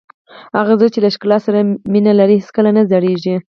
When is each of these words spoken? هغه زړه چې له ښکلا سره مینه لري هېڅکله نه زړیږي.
هغه 0.57 0.73
زړه 0.79 0.87
چې 0.93 0.99
له 1.03 1.09
ښکلا 1.15 1.37
سره 1.45 1.59
مینه 1.93 2.13
لري 2.19 2.35
هېڅکله 2.39 2.69
نه 2.77 2.83
زړیږي. 2.91 3.35